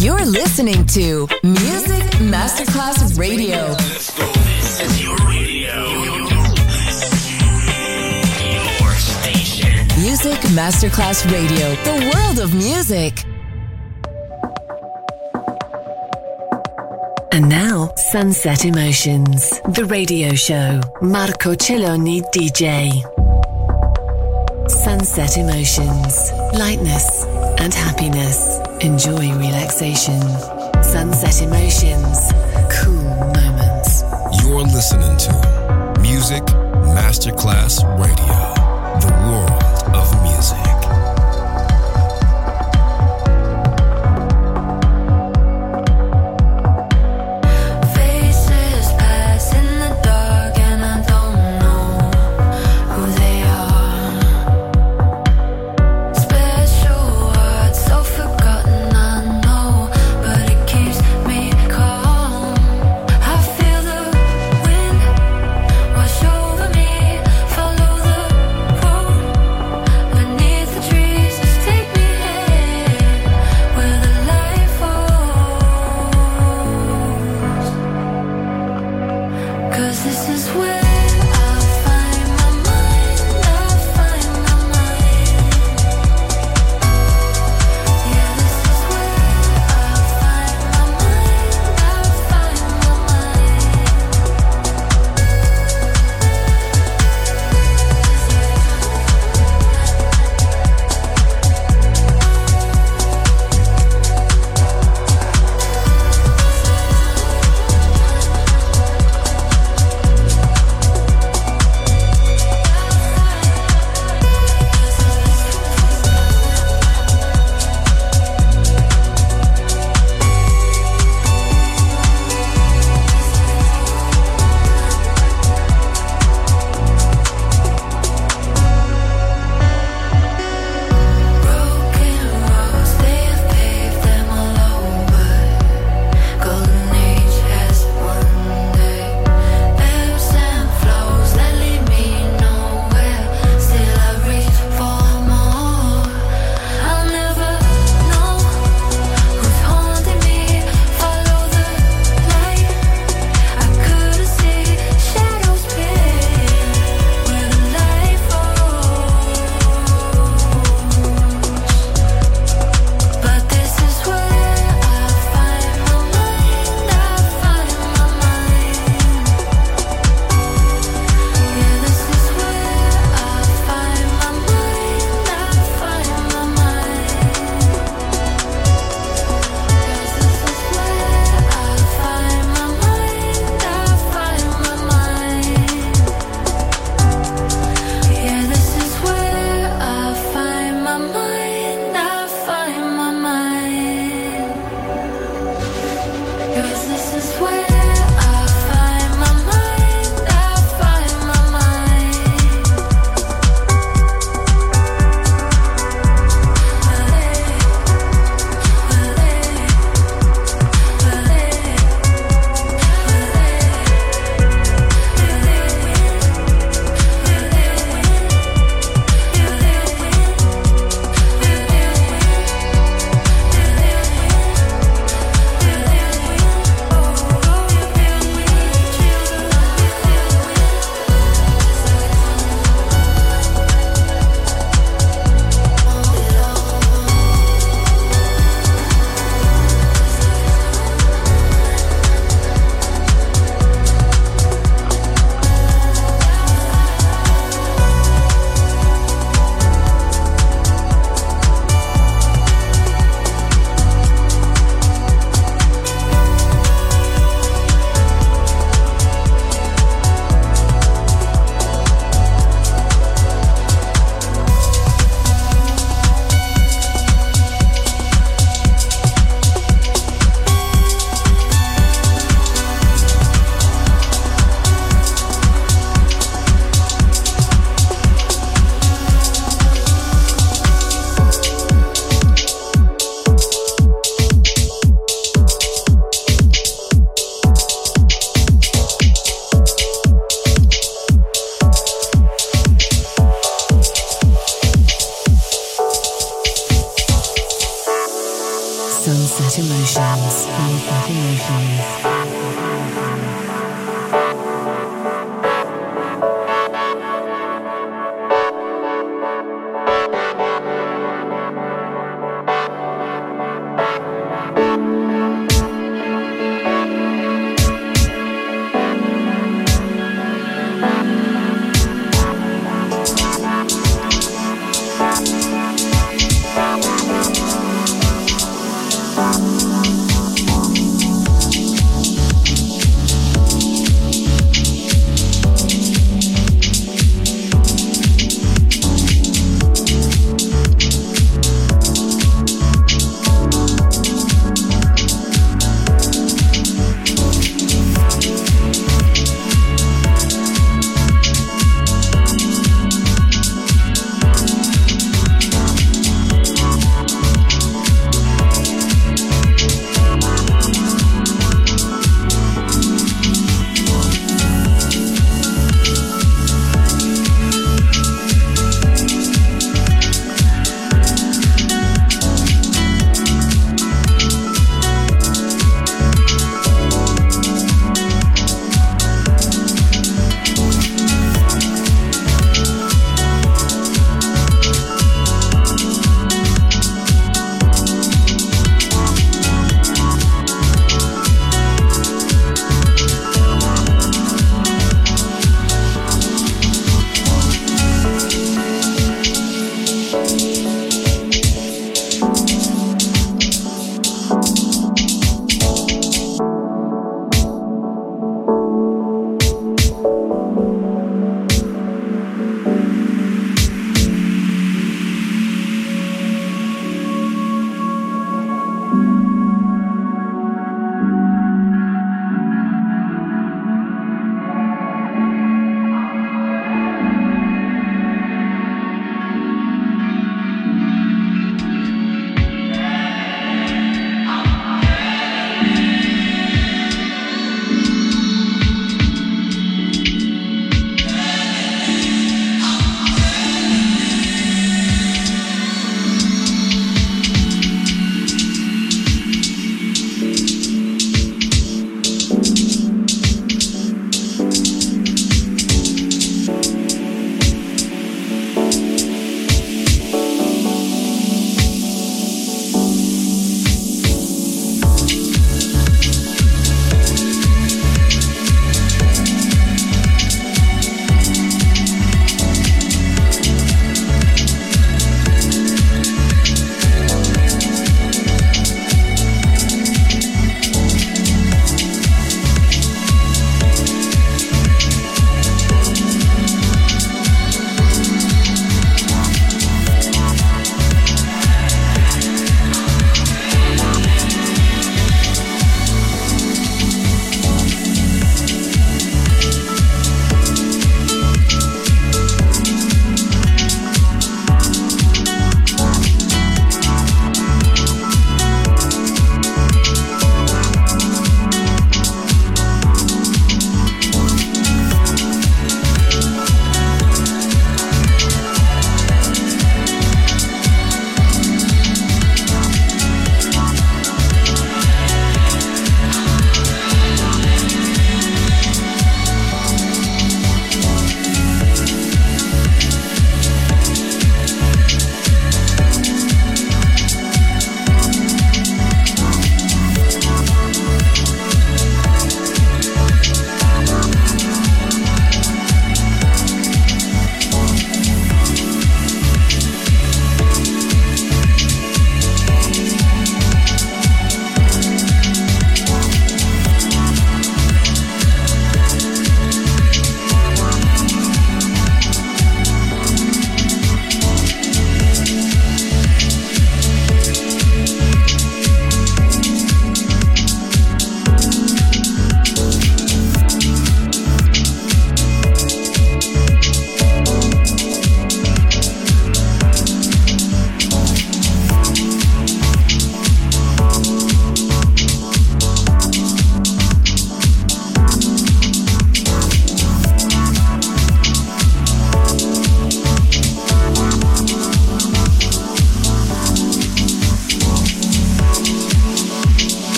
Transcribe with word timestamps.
You're 0.00 0.24
listening 0.24 0.86
to 0.86 1.26
Music 1.42 2.04
Masterclass 2.20 3.18
Radio. 3.18 3.66
This 3.74 4.80
is 4.80 5.02
your 5.02 5.16
radio. 5.26 5.74
Your 8.52 8.92
station. 8.94 9.86
Music 10.00 10.38
Masterclass 10.54 11.28
Radio, 11.32 11.74
the 11.82 12.12
world 12.14 12.38
of 12.38 12.54
music. 12.54 13.24
And 17.32 17.48
now, 17.48 17.92
Sunset 17.96 18.64
Emotions, 18.64 19.60
the 19.70 19.84
radio 19.84 20.32
show. 20.36 20.80
Marco 21.02 21.56
Celloni 21.56 22.22
DJ. 22.30 23.02
Sunset 24.70 25.36
Emotions, 25.36 26.30
lightness 26.56 27.24
and 27.58 27.74
happiness. 27.74 28.67
Enjoy 28.80 29.32
relaxation. 29.34 30.20
Sunset 30.84 31.42
Emotions, 31.42 32.32
cool 32.70 33.02
moments. 33.34 34.04
You're 34.40 34.62
listening 34.62 35.16
to 35.18 35.98
Music 36.00 36.44
Masterclass 36.94 37.82
Radio, 37.98 38.54
the 39.00 39.12
world 39.26 39.96
of 39.96 40.22
music. 40.22 40.67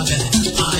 ஆக 0.00 0.79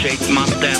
shake 0.00 0.30
my 0.30 0.46
step. 0.46 0.79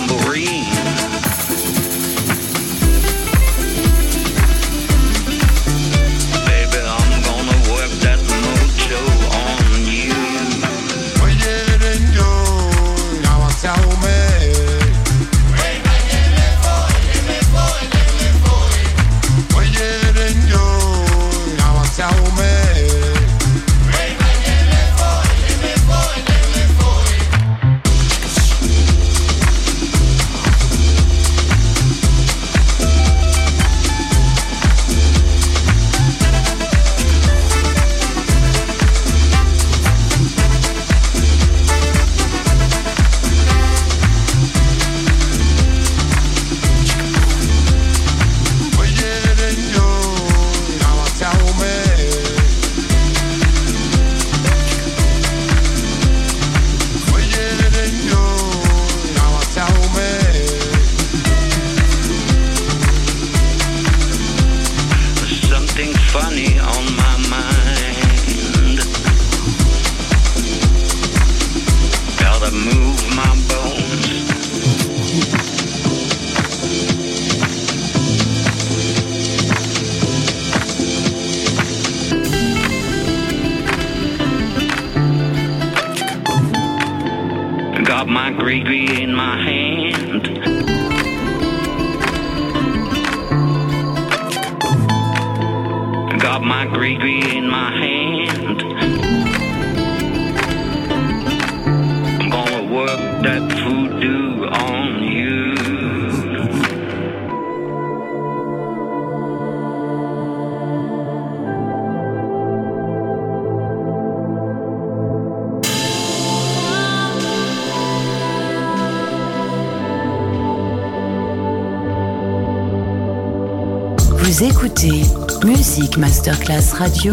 Écoutez 124.43 125.03
Musique 125.45 125.99
Masterclass 125.99 126.73
Radio, 126.73 127.13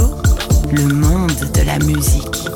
le 0.71 0.83
monde 0.93 1.51
de 1.53 1.61
la 1.63 1.77
musique. 1.79 2.47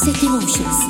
Emotions. 0.00 0.16
Sunset 0.16 0.22
Emotions. 0.22 0.89